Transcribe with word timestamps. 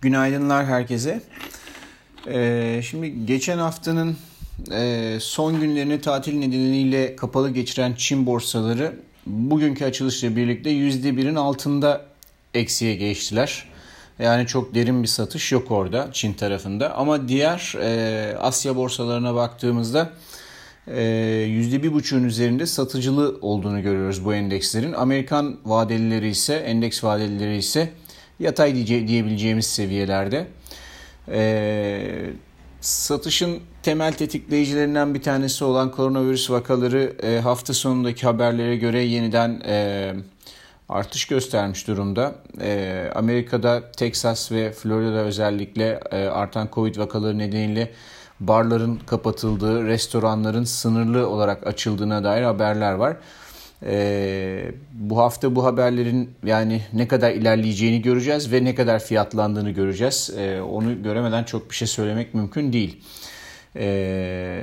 Günaydınlar 0.00 0.66
herkese. 0.66 1.20
Ee, 2.28 2.80
şimdi 2.84 3.26
geçen 3.26 3.58
haftanın 3.58 4.16
e, 4.72 5.16
son 5.20 5.60
günlerini 5.60 6.00
tatil 6.00 6.34
nedeniyle 6.34 7.16
kapalı 7.16 7.50
geçiren 7.50 7.94
Çin 7.98 8.26
borsaları 8.26 8.92
bugünkü 9.26 9.84
açılışla 9.84 10.36
birlikte 10.36 10.70
%1'in 10.70 11.34
altında 11.34 12.06
eksiye 12.54 12.94
geçtiler. 12.94 13.68
Yani 14.18 14.46
çok 14.46 14.74
derin 14.74 15.02
bir 15.02 15.08
satış 15.08 15.52
yok 15.52 15.70
orada 15.70 16.08
Çin 16.12 16.32
tarafında. 16.32 16.96
Ama 16.96 17.28
diğer 17.28 17.74
e, 17.80 18.36
Asya 18.38 18.76
borsalarına 18.76 19.34
baktığımızda 19.34 20.12
e, 20.86 20.92
%1,5'ün 20.92 22.24
üzerinde 22.24 22.66
satıcılı 22.66 23.38
olduğunu 23.40 23.82
görüyoruz 23.82 24.24
bu 24.24 24.34
endekslerin. 24.34 24.92
Amerikan 24.92 25.56
vadelileri 25.64 26.28
ise, 26.28 26.54
endeks 26.54 27.04
vadelileri 27.04 27.56
ise 27.56 27.92
yatay 28.40 28.86
diye, 28.86 29.08
diyebileceğimiz 29.08 29.66
seviyelerde. 29.66 30.46
E, 31.28 32.30
satışın 32.80 33.60
temel 33.82 34.12
tetikleyicilerinden 34.12 35.14
bir 35.14 35.22
tanesi 35.22 35.64
olan 35.64 35.90
koronavirüs 35.90 36.50
vakaları 36.50 37.12
e, 37.22 37.40
hafta 37.40 37.74
sonundaki 37.74 38.26
haberlere 38.26 38.76
göre 38.76 39.00
yeniden 39.00 39.62
e, 39.66 40.14
artış 40.88 41.24
göstermiş 41.24 41.88
durumda. 41.88 42.34
E, 42.60 43.10
Amerika'da 43.14 43.92
Texas 43.92 44.52
ve 44.52 44.72
Florida 44.72 45.18
özellikle 45.18 46.00
e, 46.10 46.26
artan 46.26 46.68
Covid 46.72 46.96
vakaları 46.96 47.38
nedeniyle 47.38 47.90
barların 48.40 48.96
kapatıldığı, 49.06 49.86
restoranların 49.86 50.64
sınırlı 50.64 51.28
olarak 51.28 51.66
açıldığına 51.66 52.24
dair 52.24 52.42
haberler 52.42 52.92
var. 52.92 53.16
Ee, 53.82 54.72
bu 54.92 55.18
hafta 55.18 55.56
bu 55.56 55.64
haberlerin 55.64 56.30
yani 56.44 56.82
ne 56.92 57.08
kadar 57.08 57.30
ilerleyeceğini 57.30 58.02
göreceğiz 58.02 58.52
ve 58.52 58.64
ne 58.64 58.74
kadar 58.74 58.98
fiyatlandığını 58.98 59.70
göreceğiz. 59.70 60.30
Ee, 60.38 60.60
onu 60.60 61.02
göremeden 61.02 61.44
çok 61.44 61.70
bir 61.70 61.74
şey 61.76 61.88
söylemek 61.88 62.34
mümkün 62.34 62.72
değil. 62.72 63.00
Ee, 63.76 64.60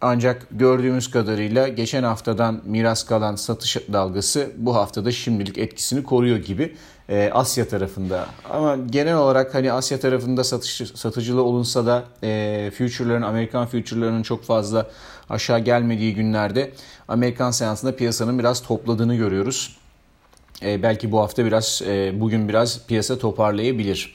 ancak 0.00 0.46
gördüğümüz 0.50 1.10
kadarıyla 1.10 1.68
geçen 1.68 2.02
haftadan 2.02 2.60
miras 2.64 3.06
kalan 3.06 3.36
satış 3.36 3.76
dalgası 3.92 4.50
bu 4.56 4.74
haftada 4.74 5.12
şimdilik 5.12 5.58
etkisini 5.58 6.02
koruyor 6.02 6.36
gibi 6.36 6.76
e, 7.08 7.30
Asya 7.34 7.68
tarafında. 7.68 8.26
Ama 8.50 8.76
genel 8.76 9.16
olarak 9.16 9.54
hani 9.54 9.72
Asya 9.72 10.00
tarafında 10.00 10.44
satış, 10.44 10.82
satıcılı 10.94 11.42
olunsa 11.42 11.86
da 11.86 12.04
e, 12.22 12.70
future'ların, 12.78 13.22
Amerikan 13.22 13.66
future'larının 13.66 14.22
çok 14.22 14.44
fazla 14.44 14.90
aşağı 15.30 15.58
gelmediği 15.58 16.14
günlerde 16.14 16.72
Amerikan 17.08 17.50
seansında 17.50 17.96
piyasanın 17.96 18.38
biraz 18.38 18.62
topladığını 18.62 19.14
görüyoruz. 19.14 19.76
E, 20.62 20.82
belki 20.82 21.12
bu 21.12 21.20
hafta 21.20 21.44
biraz, 21.44 21.82
e, 21.86 22.20
bugün 22.20 22.48
biraz 22.48 22.86
piyasa 22.86 23.18
toparlayabilir. 23.18 24.14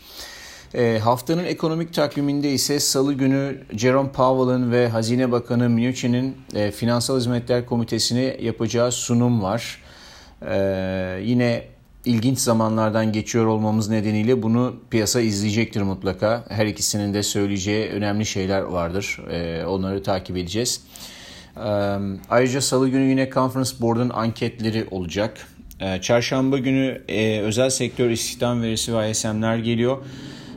E, 0.73 0.99
haftanın 0.99 1.45
ekonomik 1.45 1.93
takviminde 1.93 2.51
ise 2.51 2.79
salı 2.79 3.13
günü 3.13 3.61
Jerome 3.71 4.11
Powell'ın 4.11 4.71
ve 4.71 4.87
Hazine 4.89 5.31
Bakanı 5.31 5.69
Mnuchin'in 5.69 6.37
e, 6.55 6.71
Finansal 6.71 7.17
Hizmetler 7.17 7.65
Komitesi'ne 7.65 8.37
yapacağı 8.41 8.91
sunum 8.91 9.43
var. 9.43 9.81
E, 10.49 10.57
yine 11.23 11.63
ilginç 12.05 12.39
zamanlardan 12.39 13.11
geçiyor 13.11 13.45
olmamız 13.45 13.89
nedeniyle 13.89 14.43
bunu 14.43 14.75
piyasa 14.89 15.21
izleyecektir 15.21 15.81
mutlaka. 15.81 16.45
Her 16.49 16.65
ikisinin 16.65 17.13
de 17.13 17.23
söyleyeceği 17.23 17.89
önemli 17.89 18.25
şeyler 18.25 18.61
vardır. 18.61 19.19
E, 19.31 19.65
onları 19.65 20.03
takip 20.03 20.37
edeceğiz. 20.37 20.81
E, 21.57 21.69
ayrıca 22.29 22.61
salı 22.61 22.89
günü 22.89 23.09
yine 23.09 23.29
Conference 23.29 23.71
Board'un 23.81 24.09
anketleri 24.09 24.87
olacak. 24.91 25.47
Çarşamba 26.01 26.57
günü 26.57 27.01
e, 27.07 27.39
özel 27.39 27.69
sektör 27.69 28.09
istihdam 28.09 28.61
verisi 28.61 28.97
ve 28.97 29.09
ISM'ler 29.09 29.57
geliyor. 29.57 29.97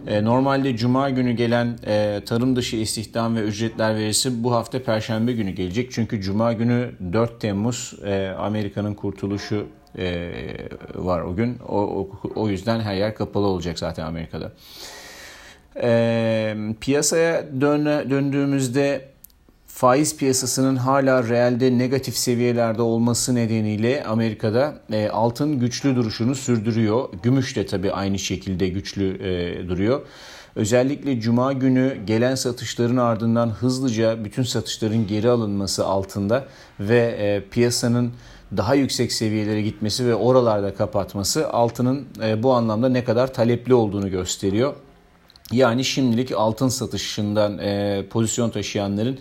E, 0.08 0.24
normalde 0.24 0.76
cuma 0.76 1.10
günü 1.10 1.32
gelen 1.32 1.78
e, 1.86 2.20
tarım 2.26 2.56
dışı 2.56 2.76
istihdam 2.76 3.36
ve 3.36 3.40
ücretler 3.40 3.96
verisi 3.96 4.44
bu 4.44 4.52
hafta 4.52 4.82
perşembe 4.82 5.32
günü 5.32 5.50
gelecek. 5.50 5.92
Çünkü 5.92 6.20
cuma 6.20 6.52
günü 6.52 6.90
4 7.12 7.40
Temmuz 7.40 7.94
e, 8.04 8.28
Amerika'nın 8.38 8.94
kurtuluşu 8.94 9.66
var 10.94 11.20
o 11.20 11.34
gün. 11.34 11.58
O, 11.68 12.08
o, 12.34 12.48
yüzden 12.48 12.80
her 12.80 12.94
yer 12.94 13.14
kapalı 13.14 13.46
olacak 13.46 13.78
zaten 13.78 14.04
Amerika'da. 14.04 14.52
piyasaya 16.80 17.60
dön, 17.60 18.10
döndüğümüzde 18.10 19.08
faiz 19.78 20.16
piyasasının 20.16 20.76
hala 20.76 21.28
realde 21.28 21.78
negatif 21.78 22.16
seviyelerde 22.16 22.82
olması 22.82 23.34
nedeniyle 23.34 24.04
Amerika'da 24.04 24.74
e, 24.92 25.08
altın 25.08 25.58
güçlü 25.58 25.96
duruşunu 25.96 26.34
sürdürüyor. 26.34 27.08
Gümüş 27.22 27.56
de 27.56 27.66
tabii 27.66 27.92
aynı 27.92 28.18
şekilde 28.18 28.68
güçlü 28.68 29.22
e, 29.22 29.68
duruyor. 29.68 30.06
Özellikle 30.56 31.20
cuma 31.20 31.52
günü 31.52 31.98
gelen 32.06 32.34
satışların 32.34 32.96
ardından 32.96 33.50
hızlıca 33.50 34.24
bütün 34.24 34.42
satışların 34.42 35.06
geri 35.06 35.30
alınması 35.30 35.86
altında 35.86 36.44
ve 36.80 36.98
e, 37.18 37.42
piyasanın 37.50 38.12
daha 38.56 38.74
yüksek 38.74 39.12
seviyelere 39.12 39.62
gitmesi 39.62 40.06
ve 40.06 40.14
oralarda 40.14 40.74
kapatması 40.74 41.48
altının 41.48 42.06
e, 42.22 42.42
bu 42.42 42.52
anlamda 42.52 42.88
ne 42.88 43.04
kadar 43.04 43.34
talepli 43.34 43.74
olduğunu 43.74 44.10
gösteriyor. 44.10 44.74
Yani 45.52 45.84
şimdilik 45.84 46.32
altın 46.32 46.68
satışından 46.68 47.58
e, 47.58 48.04
pozisyon 48.10 48.50
taşıyanların 48.50 49.18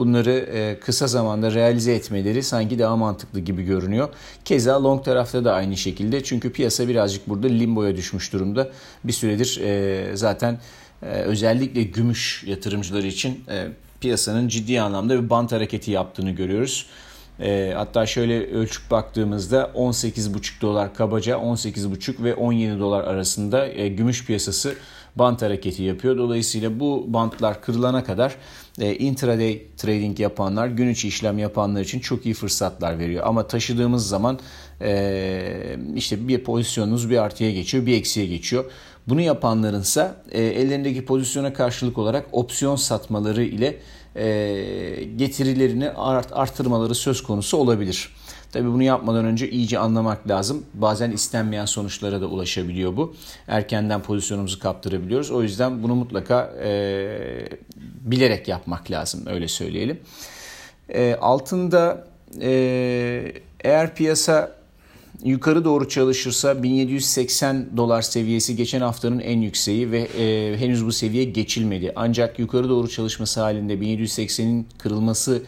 bunları 0.00 0.30
e, 0.30 0.80
kısa 0.80 1.06
zamanda 1.06 1.54
realize 1.54 1.94
etmeleri 1.94 2.42
sanki 2.42 2.78
daha 2.78 2.96
mantıklı 2.96 3.40
gibi 3.40 3.62
görünüyor. 3.62 4.08
Keza 4.44 4.84
long 4.84 5.04
tarafta 5.04 5.44
da 5.44 5.54
aynı 5.54 5.76
şekilde 5.76 6.24
çünkü 6.24 6.52
piyasa 6.52 6.88
birazcık 6.88 7.28
burada 7.28 7.46
limboya 7.46 7.96
düşmüş 7.96 8.32
durumda. 8.32 8.68
Bir 9.04 9.12
süredir 9.12 9.60
e, 9.64 10.16
zaten 10.16 10.58
e, 11.02 11.06
özellikle 11.06 11.82
gümüş 11.82 12.44
yatırımcıları 12.46 13.06
için 13.06 13.44
piyasanın 14.00 14.48
ciddi 14.48 14.80
anlamda 14.80 15.24
bir 15.24 15.30
bant 15.30 15.52
hareketi 15.52 15.90
yaptığını 15.90 16.30
görüyoruz. 16.30 16.86
E, 17.42 17.72
hatta 17.76 18.06
şöyle 18.06 18.46
ölçüp 18.46 18.90
baktığımızda 18.90 19.70
18,5 19.74 20.60
dolar 20.60 20.94
kabaca 20.94 21.36
18,5 21.36 22.24
ve 22.24 22.34
17 22.34 22.80
dolar 22.80 23.04
arasında 23.04 23.66
e, 23.66 23.88
gümüş 23.88 24.26
piyasası 24.26 24.74
bant 25.16 25.42
hareketi 25.42 25.82
yapıyor. 25.82 26.18
Dolayısıyla 26.18 26.80
bu 26.80 27.04
bantlar 27.08 27.62
kırılana 27.62 28.04
kadar 28.04 28.36
e, 28.80 28.94
intraday 28.96 29.62
trading 29.76 30.20
yapanlar, 30.20 30.66
gün 30.68 30.88
içi 30.88 31.08
işlem 31.08 31.38
yapanlar 31.38 31.80
için 31.80 32.00
çok 32.00 32.26
iyi 32.26 32.34
fırsatlar 32.34 32.98
veriyor. 32.98 33.26
Ama 33.26 33.46
taşıdığımız 33.46 34.08
zaman 34.08 34.38
e, 34.80 35.76
işte 35.94 36.28
bir 36.28 36.44
pozisyonunuz 36.44 37.10
bir 37.10 37.18
artıya 37.18 37.50
geçiyor, 37.50 37.86
bir 37.86 37.96
eksiye 37.96 38.26
geçiyor. 38.26 38.64
Bunu 39.08 39.20
yapanlarınsa 39.20 40.16
e, 40.30 40.42
ellerindeki 40.42 41.04
pozisyona 41.04 41.52
karşılık 41.52 41.98
olarak 41.98 42.26
opsiyon 42.32 42.76
satmaları 42.76 43.42
ile 43.42 43.78
e, 44.16 45.04
getirilerini 45.16 45.90
art, 45.90 46.28
artırmaları 46.32 46.94
söz 46.94 47.22
konusu 47.22 47.56
olabilir. 47.56 48.12
Tabii 48.52 48.68
bunu 48.68 48.82
yapmadan 48.82 49.24
önce 49.24 49.50
iyice 49.50 49.78
anlamak 49.78 50.28
lazım. 50.28 50.64
Bazen 50.74 51.10
istenmeyen 51.10 51.64
sonuçlara 51.64 52.20
da 52.20 52.26
ulaşabiliyor 52.26 52.96
bu. 52.96 53.14
Erkenden 53.48 54.02
pozisyonumuzu 54.02 54.58
kaptırabiliyoruz. 54.58 55.30
O 55.30 55.42
yüzden 55.42 55.82
bunu 55.82 55.94
mutlaka 55.94 56.54
e, 56.62 57.48
bilerek 58.00 58.48
yapmak 58.48 58.90
lazım 58.90 59.26
öyle 59.26 59.48
söyleyelim. 59.48 60.00
E, 60.88 61.14
altında 61.14 62.06
e, 62.40 63.32
eğer 63.60 63.94
piyasa 63.94 64.59
yukarı 65.24 65.64
doğru 65.64 65.88
çalışırsa 65.88 66.62
1780 66.62 67.76
dolar 67.76 68.02
seviyesi 68.02 68.56
geçen 68.56 68.80
haftanın 68.80 69.18
en 69.18 69.40
yükseği 69.40 69.90
ve 69.90 70.00
e, 70.00 70.56
henüz 70.58 70.86
bu 70.86 70.92
seviye 70.92 71.24
geçilmedi. 71.24 71.92
Ancak 71.96 72.38
yukarı 72.38 72.68
doğru 72.68 72.88
çalışması 72.88 73.40
halinde 73.40 73.74
1780'in 73.74 74.66
kırılması 74.78 75.42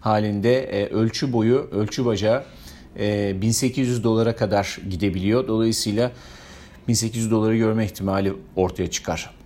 halinde 0.00 0.58
e, 0.58 0.86
ölçü 0.88 1.32
boyu, 1.32 1.68
ölçü 1.72 2.04
bacağı 2.04 2.44
e, 2.98 3.42
1800 3.42 4.04
dolara 4.04 4.36
kadar 4.36 4.78
gidebiliyor. 4.90 5.48
Dolayısıyla 5.48 6.12
1800 6.88 7.30
doları 7.30 7.56
görme 7.56 7.84
ihtimali 7.84 8.32
ortaya 8.56 8.90
çıkar. 8.90 9.37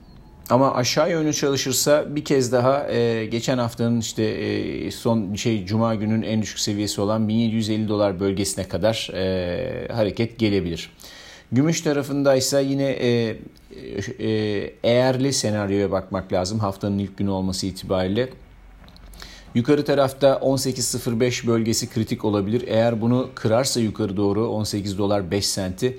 Ama 0.53 0.75
aşağı 0.75 1.11
yönlü 1.11 1.33
çalışırsa 1.33 2.17
bir 2.17 2.25
kez 2.25 2.53
daha 2.53 2.91
e, 2.91 3.27
geçen 3.27 3.59
haftanın 3.59 4.01
işte 4.01 4.23
e, 4.23 4.91
son 4.91 5.35
şey 5.35 5.67
cuma 5.67 5.95
günün 5.95 6.23
en 6.23 6.43
düşük 6.43 6.59
seviyesi 6.59 7.01
olan 7.01 7.29
1750 7.29 7.89
dolar 7.89 8.21
bölgesine 8.21 8.69
kadar 8.69 9.11
e, 9.15 9.89
hareket 9.93 10.39
gelebilir. 10.39 10.91
Gümüş 11.53 11.81
tarafındaysa 11.81 12.61
yine 12.61 12.91
e, 12.91 13.37
e, 14.19 14.29
eğerli 14.83 15.33
senaryoya 15.33 15.91
bakmak 15.91 16.33
lazım 16.33 16.59
haftanın 16.59 16.99
ilk 16.99 17.17
günü 17.17 17.31
olması 17.31 17.67
itibariyle. 17.67 18.29
Yukarı 19.55 19.85
tarafta 19.85 20.33
18.05 20.33 21.47
bölgesi 21.47 21.91
kritik 21.91 22.25
olabilir. 22.25 22.65
Eğer 22.67 23.01
bunu 23.01 23.31
kırarsa 23.35 23.81
yukarı 23.81 24.17
doğru 24.17 24.49
18 24.49 24.99
dolar 24.99 25.31
5 25.31 25.47
senti 25.47 25.99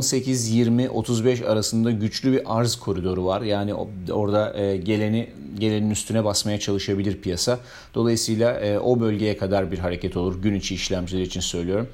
18-20-35 0.00 1.42
ee, 1.42 1.46
arasında 1.46 1.90
güçlü 1.90 2.32
bir 2.32 2.58
arz 2.58 2.76
koridoru 2.76 3.24
var. 3.24 3.42
Yani 3.42 3.74
orada 4.12 4.58
e, 4.58 4.76
geleni 4.76 5.30
gelenin 5.58 5.90
üstüne 5.90 6.24
basmaya 6.24 6.60
çalışabilir 6.60 7.20
piyasa. 7.20 7.58
Dolayısıyla 7.94 8.60
e, 8.60 8.78
o 8.78 9.00
bölgeye 9.00 9.36
kadar 9.36 9.72
bir 9.72 9.78
hareket 9.78 10.16
olur. 10.16 10.42
Gün 10.42 10.54
içi 10.54 10.74
işlemciler 10.74 11.22
için 11.22 11.40
söylüyorum. 11.40 11.88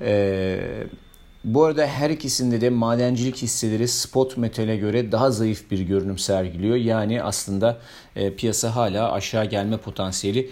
Ee, 0.00 0.60
bu 1.44 1.64
arada 1.64 1.86
her 1.86 2.10
ikisinde 2.10 2.60
de 2.60 2.70
madencilik 2.70 3.36
hisseleri 3.36 3.88
spot 3.88 4.36
metale 4.36 4.76
göre 4.76 5.12
daha 5.12 5.30
zayıf 5.30 5.70
bir 5.70 5.80
görünüm 5.80 6.18
sergiliyor. 6.18 6.76
Yani 6.76 7.22
aslında 7.22 7.78
e, 8.16 8.34
piyasa 8.34 8.76
hala 8.76 9.12
aşağı 9.12 9.44
gelme 9.44 9.76
potansiyeli 9.76 10.50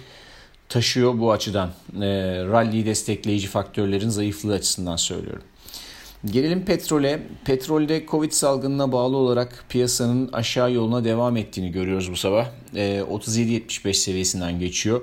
taşıyor 0.68 1.18
bu 1.18 1.32
açıdan. 1.32 1.68
E, 1.68 2.06
rally'yi 2.44 2.86
destekleyici 2.86 3.46
faktörlerin 3.48 4.08
zayıflığı 4.08 4.54
açısından 4.54 4.96
söylüyorum. 4.96 5.42
Gelelim 6.24 6.64
petrole. 6.64 7.20
Petrolde 7.44 8.06
Covid 8.06 8.32
salgınına 8.32 8.92
bağlı 8.92 9.16
olarak 9.16 9.64
piyasanın 9.68 10.32
aşağı 10.32 10.72
yoluna 10.72 11.04
devam 11.04 11.36
ettiğini 11.36 11.72
görüyoruz 11.72 12.12
bu 12.12 12.16
sabah. 12.16 12.46
E, 12.74 13.00
37.75 13.10 13.94
seviyesinden 13.94 14.58
geçiyor. 14.58 15.02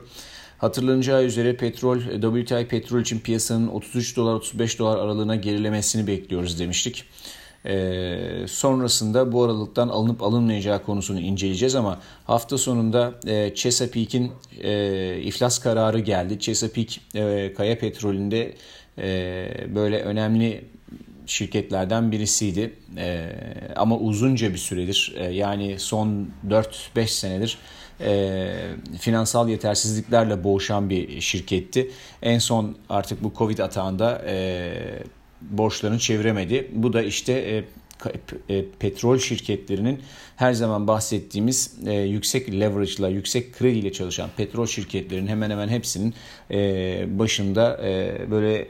Hatırlanacağı 0.58 1.24
üzere 1.24 1.56
petrol, 1.58 2.00
WTI 2.00 2.68
petrol 2.68 3.02
için 3.02 3.20
piyasanın 3.20 3.68
33 3.68 4.18
dolar 4.18 4.34
35 4.34 4.80
dolar 4.80 4.98
aralığına 4.98 5.36
gerilemesini 5.36 6.08
bekliyoruz 6.08 6.60
demiştik. 6.60 7.04
Ee, 7.66 8.46
sonrasında 8.48 9.32
bu 9.32 9.44
aralıktan 9.44 9.88
alınıp 9.88 10.24
alınmayacağı 10.24 10.84
konusunu 10.84 11.20
inceleyeceğiz 11.20 11.76
ama 11.76 12.02
hafta 12.26 12.58
sonunda 12.58 13.14
e, 13.28 13.56
Chesapeake'in 13.56 14.32
e, 14.64 15.18
iflas 15.22 15.60
kararı 15.60 16.00
geldi. 16.00 16.40
Chesapeake 16.40 16.94
e, 17.16 17.54
kaya 17.54 17.80
petrolünde 17.80 18.56
e, 18.98 19.48
böyle 19.76 20.02
önemli 20.02 20.66
şirketlerden 21.26 22.12
birisiydi. 22.12 22.74
E, 22.98 23.30
ama 23.76 23.98
uzunca 23.98 24.54
bir 24.54 24.58
süredir 24.58 25.14
e, 25.18 25.26
yani 25.26 25.80
son 25.80 26.30
4-5 26.48 27.08
senedir 27.08 27.58
e, 28.02 28.54
finansal 29.00 29.50
yetersizliklerle 29.50 30.44
boğuşan 30.44 30.90
bir 30.90 31.22
şirketti. 31.22 31.92
En 32.22 32.40
son 32.40 32.78
artık 32.90 33.24
bu 33.24 33.34
Covid 33.38 33.58
atağında 33.58 34.26
e, 34.28 34.74
borçlarını 35.42 36.00
çeviremedi. 36.00 36.72
Bu 36.74 36.94
da 36.94 37.02
işte 37.02 37.34
e, 37.34 37.64
e, 38.50 38.66
petrol 38.80 39.18
şirketlerinin 39.18 40.00
her 40.36 40.54
zaman 40.54 40.88
bahsettiğimiz 40.88 41.78
e, 41.86 41.94
yüksek 41.94 42.52
leverage 42.52 42.92
ile 42.92 43.08
yüksek 43.08 43.54
kredi 43.54 43.78
ile 43.78 43.92
çalışan 43.92 44.30
petrol 44.38 44.66
şirketlerinin 44.66 45.28
hemen 45.28 45.50
hemen 45.50 45.68
hepsinin 45.68 46.14
e, 46.52 47.20
başında 47.20 47.82
e, 47.84 48.18
böyle 48.32 48.58
e, 48.58 48.68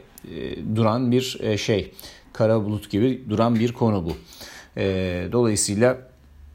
duran 0.76 1.12
bir 1.12 1.38
e, 1.40 1.58
şey 1.58 1.92
kara 2.36 2.64
bulut 2.64 2.90
gibi 2.90 3.24
duran 3.28 3.54
bir 3.54 3.72
konu 3.72 4.04
bu. 4.04 4.12
E, 4.76 4.84
dolayısıyla 5.32 5.98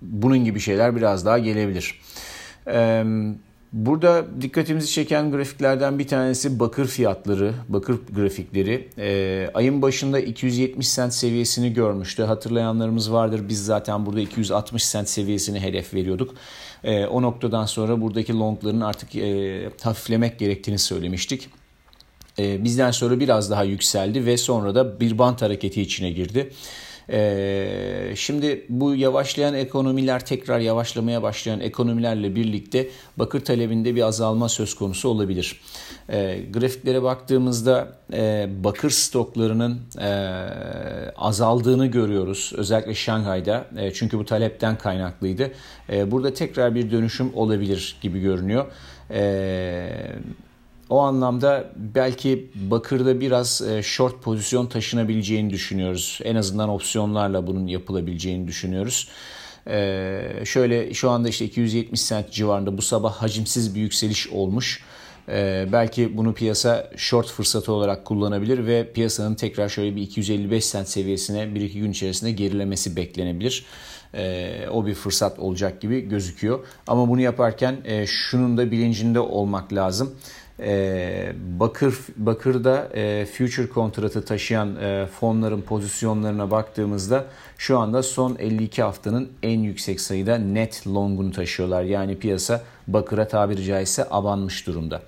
bunun 0.01 0.45
gibi 0.45 0.59
şeyler 0.59 0.95
biraz 0.95 1.25
daha 1.25 1.39
gelebilir. 1.39 2.01
Burada 3.73 4.25
dikkatimizi 4.41 4.91
çeken 4.91 5.31
grafiklerden 5.31 5.99
bir 5.99 6.07
tanesi 6.07 6.59
bakır 6.59 6.87
fiyatları, 6.87 7.53
bakır 7.69 7.99
grafikleri. 8.15 8.89
ayın 9.53 9.81
başında 9.81 10.19
270 10.19 10.87
sent 10.87 11.13
seviyesini 11.13 11.73
görmüştü. 11.73 12.23
Hatırlayanlarımız 12.23 13.13
vardır. 13.13 13.49
Biz 13.49 13.65
zaten 13.65 14.05
burada 14.05 14.19
260 14.19 14.83
sent 14.83 15.09
seviyesini 15.09 15.59
hedef 15.59 15.93
veriyorduk. 15.93 16.35
o 17.11 17.21
noktadan 17.21 17.65
sonra 17.65 18.01
buradaki 18.01 18.33
longların 18.33 18.81
artık 18.81 19.09
hafiflemek 19.83 20.39
gerektiğini 20.39 20.79
söylemiştik. 20.79 21.49
Bizden 22.63 22.91
sonra 22.91 23.19
biraz 23.19 23.51
daha 23.51 23.63
yükseldi 23.63 24.25
ve 24.25 24.37
sonra 24.37 24.75
da 24.75 24.99
bir 24.99 25.17
bant 25.17 25.41
hareketi 25.41 25.81
içine 25.81 26.11
girdi. 26.11 26.51
Ee, 27.09 28.13
şimdi 28.15 28.65
bu 28.69 28.95
yavaşlayan 28.95 29.53
ekonomiler 29.53 30.25
tekrar 30.25 30.59
yavaşlamaya 30.59 31.23
başlayan 31.23 31.59
ekonomilerle 31.59 32.35
birlikte 32.35 32.89
bakır 33.17 33.45
talebinde 33.45 33.95
bir 33.95 34.01
azalma 34.01 34.49
söz 34.49 34.73
konusu 34.73 35.09
olabilir. 35.09 35.61
Ee, 36.09 36.39
grafiklere 36.53 37.03
baktığımızda 37.03 37.97
e, 38.13 38.49
bakır 38.63 38.89
stoklarının 38.89 39.79
e, 40.01 40.09
azaldığını 41.17 41.85
görüyoruz. 41.87 42.53
Özellikle 42.55 42.95
Şanghay'da 42.95 43.65
e, 43.77 43.93
çünkü 43.93 44.19
bu 44.19 44.25
talepten 44.25 44.77
kaynaklıydı. 44.77 45.51
E, 45.89 46.11
burada 46.11 46.33
tekrar 46.33 46.75
bir 46.75 46.91
dönüşüm 46.91 47.31
olabilir 47.35 47.97
gibi 48.01 48.19
görünüyor. 48.19 48.65
Evet 49.09 50.50
o 50.91 50.99
anlamda 50.99 51.71
belki 51.75 52.51
Bakır'da 52.55 53.19
biraz 53.19 53.61
e, 53.61 53.83
short 53.83 54.23
pozisyon 54.23 54.67
taşınabileceğini 54.67 55.49
düşünüyoruz. 55.49 56.19
En 56.23 56.35
azından 56.35 56.69
opsiyonlarla 56.69 57.47
bunun 57.47 57.67
yapılabileceğini 57.67 58.47
düşünüyoruz. 58.47 59.09
Ee, 59.67 60.21
şöyle 60.45 60.93
şu 60.93 61.09
anda 61.09 61.29
işte 61.29 61.45
270 61.45 62.01
sent 62.01 62.31
civarında 62.31 62.77
bu 62.77 62.81
sabah 62.81 63.13
hacimsiz 63.13 63.75
bir 63.75 63.81
yükseliş 63.81 64.27
olmuş. 64.27 64.83
Ee, 65.29 65.67
belki 65.71 66.17
bunu 66.17 66.33
piyasa 66.33 66.89
short 66.97 67.27
fırsatı 67.27 67.73
olarak 67.73 68.05
kullanabilir 68.05 68.67
ve 68.67 68.93
piyasanın 68.93 69.35
tekrar 69.35 69.69
şöyle 69.69 69.95
bir 69.95 70.01
255 70.01 70.65
sent 70.65 70.87
seviyesine 70.87 71.43
1-2 71.43 71.79
gün 71.79 71.91
içerisinde 71.91 72.31
gerilemesi 72.31 72.95
beklenebilir. 72.95 73.65
Ee, 74.13 74.67
o 74.71 74.85
bir 74.85 74.93
fırsat 74.93 75.39
olacak 75.39 75.81
gibi 75.81 76.01
gözüküyor. 76.01 76.59
Ama 76.87 77.09
bunu 77.09 77.21
yaparken 77.21 77.77
e, 77.85 78.07
şunun 78.07 78.57
da 78.57 78.71
bilincinde 78.71 79.19
olmak 79.19 79.73
lazım. 79.73 80.15
E, 80.61 81.33
bakır 81.59 81.97
Bakır'da 82.15 82.89
e, 82.93 83.25
future 83.25 83.69
kontratı 83.69 84.25
taşıyan 84.25 84.75
e, 84.75 85.07
fonların 85.19 85.61
pozisyonlarına 85.61 86.51
baktığımızda 86.51 87.25
şu 87.57 87.79
anda 87.79 88.03
son 88.03 88.35
52 88.39 88.81
haftanın 88.81 89.29
en 89.43 89.59
yüksek 89.59 90.01
sayıda 90.01 90.37
net 90.37 90.87
longunu 90.87 91.31
taşıyorlar. 91.31 91.83
Yani 91.83 92.19
piyasa 92.19 92.61
Bakır'a 92.87 93.27
tabiri 93.27 93.63
caizse 93.63 94.07
abanmış 94.09 94.67
durumda. 94.67 95.01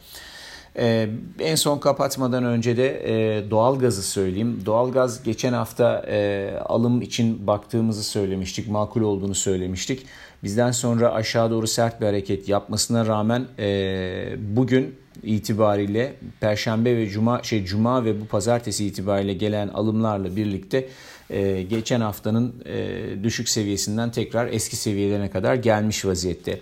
Ee, 0.78 1.10
en 1.40 1.56
son 1.56 1.80
kapatmadan 1.80 2.44
önce 2.44 2.78
de 2.78 3.04
e, 3.06 3.52
doğalgazı 3.52 4.04
söyleyeyim. 4.04 4.62
Doğalgaz 4.66 5.24
geçen 5.24 5.54
hafta 5.54 6.06
e, 6.08 6.50
alım 6.66 7.02
için 7.02 7.48
baktığımızı 7.48 8.04
söylemiştik, 8.04 8.68
makul 8.68 9.02
olduğunu 9.02 9.36
söylemiştik. 9.36 10.06
Bizden 10.44 10.72
sonra 10.72 11.14
aşağı 11.14 11.52
doğru 11.52 11.68
sert 11.68 12.02
bir 12.02 12.06
hareket 12.06 12.50
yapmasına 12.50 13.06
rağmen 13.06 13.46
e, 13.60 14.36
bugün 14.38 14.96
itibariyle 15.24 16.14
Perşembe 16.40 16.98
ve 16.98 17.10
Cuma 17.10 17.44
şey 17.44 17.66
Cuma 17.66 18.06
ve 18.06 18.22
bu 18.22 18.26
Pazartesi 18.26 18.86
itibariyle 18.86 19.34
gelen 19.34 19.68
alımlarla 19.68 20.36
birlikte 20.36 20.88
e, 21.30 21.62
geçen 21.62 22.02
haftanın 22.02 22.56
e, 22.66 23.24
düşük 23.24 23.50
seviyesinden 23.50 24.12
tekrar 24.12 24.48
eski 24.48 24.76
seviyelerine 24.76 25.30
kadar 25.30 25.56
gelmiş 25.56 26.06
vaziyette. 26.06 26.60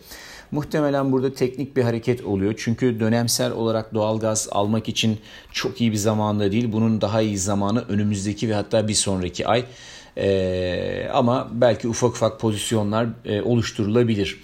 Muhtemelen 0.51 1.12
burada 1.12 1.33
teknik 1.33 1.77
bir 1.77 1.83
hareket 1.83 2.24
oluyor. 2.24 2.53
Çünkü 2.57 3.00
dönemsel 3.00 3.51
olarak 3.51 3.94
doğalgaz 3.94 4.48
almak 4.51 4.89
için 4.89 5.18
çok 5.51 5.81
iyi 5.81 5.92
bir 5.92 5.98
zamanda 5.98 6.51
değil. 6.51 6.71
Bunun 6.71 7.01
daha 7.01 7.21
iyi 7.21 7.38
zamanı 7.38 7.86
önümüzdeki 7.89 8.50
ve 8.50 8.53
hatta 8.53 8.88
bir 8.88 8.94
sonraki 8.94 9.48
ay. 9.48 9.65
Ee, 10.18 11.09
ama 11.13 11.48
belki 11.51 11.88
ufak 11.88 12.10
ufak 12.10 12.39
pozisyonlar 12.39 13.08
e, 13.25 13.41
oluşturulabilir. 13.41 14.39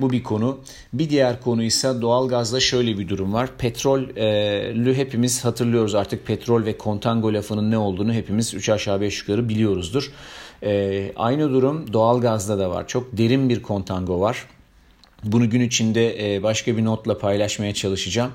Bu 0.00 0.10
bir 0.10 0.22
konu. 0.22 0.58
Bir 0.92 1.10
diğer 1.10 1.40
konu 1.40 1.62
ise 1.62 2.00
doğalgazda 2.00 2.60
şöyle 2.60 2.98
bir 2.98 3.08
durum 3.08 3.32
var. 3.32 3.50
Petrollü 3.58 4.94
hepimiz 4.94 5.44
hatırlıyoruz 5.44 5.94
artık 5.94 6.26
petrol 6.26 6.64
ve 6.64 6.78
kontango 6.78 7.34
lafının 7.34 7.70
ne 7.70 7.78
olduğunu 7.78 8.12
hepimiz 8.12 8.54
3 8.54 8.68
aşağı 8.68 9.00
5 9.00 9.20
yukarı 9.20 9.48
biliyoruzdur. 9.48 10.12
Ee, 10.62 11.12
aynı 11.16 11.50
durum 11.50 11.92
doğalgazda 11.92 12.58
da 12.58 12.70
var. 12.70 12.88
Çok 12.88 13.16
derin 13.18 13.48
bir 13.48 13.62
kontango 13.62 14.20
var. 14.20 14.46
Bunu 15.24 15.50
gün 15.50 15.60
içinde 15.60 16.34
e, 16.34 16.42
başka 16.42 16.76
bir 16.76 16.84
notla 16.84 17.18
paylaşmaya 17.18 17.74
çalışacağım. 17.74 18.32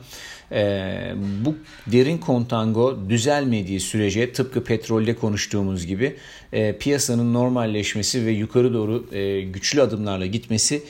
E, 0.52 1.14
bu 1.46 1.56
derin 1.88 2.18
kontango 2.18 2.98
düzelmediği 3.10 3.80
sürece 3.80 4.34
tıpkı 4.34 4.64
petrolde 4.64 5.16
konuştuğumuz 5.16 5.86
gibi 5.86 6.16
e, 6.54 6.78
piyasanın 6.78 7.34
normalleşmesi 7.34 8.26
ve 8.26 8.32
yukarı 8.32 8.74
doğru 8.74 9.06
güçlü 9.52 9.82
adımlarla 9.82 10.26
gitmesi 10.26 10.84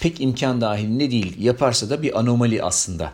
pek 0.00 0.20
imkan 0.20 0.60
dahilinde 0.60 1.10
değil. 1.10 1.36
Yaparsa 1.38 1.90
da 1.90 2.02
bir 2.02 2.18
anomali 2.18 2.62
aslında. 2.62 3.12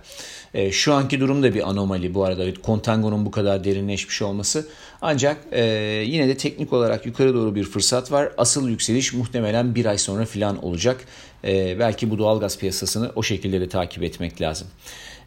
E, 0.55 0.73
şu 0.73 0.95
anki 0.95 1.21
durum 1.21 1.43
da 1.43 1.55
bir 1.55 1.69
anomali 1.69 2.15
bu 2.15 2.25
arada. 2.25 2.55
Kontangonun 2.55 3.27
bu 3.27 3.31
kadar 3.31 3.65
derinleşmiş 3.65 4.23
olması. 4.23 4.69
Ancak 5.03 5.37
e, 5.53 5.63
yine 6.07 6.29
de 6.29 6.37
teknik 6.37 6.73
olarak 6.73 7.07
yukarı 7.07 7.35
doğru 7.35 7.55
bir 7.55 7.65
fırsat 7.65 8.13
var. 8.13 8.33
Asıl 8.39 8.69
yükseliş 8.69 9.13
muhtemelen 9.13 9.75
bir 9.75 9.87
ay 9.87 9.99
sonra 9.99 10.25
filan 10.25 10.65
olacak. 10.65 11.05
E, 11.45 11.79
belki 11.79 12.11
bu 12.11 12.19
doğal 12.19 12.41
gaz 12.41 12.59
piyasasını 12.59 13.13
o 13.17 13.23
şekilde 13.23 13.61
de 13.61 13.69
takip 13.69 14.03
etmek 14.03 14.41
lazım. 14.41 14.69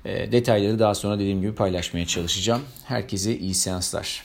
E, 0.06 0.32
detayları 0.32 0.80
daha 0.80 0.96
sonra 0.96 1.16
dediğim 1.16 1.42
gibi 1.42 1.56
paylaşmaya 1.56 2.06
çalışacağım. 2.06 2.62
Herkese 2.86 3.38
iyi 3.38 3.54
seanslar. 3.54 4.24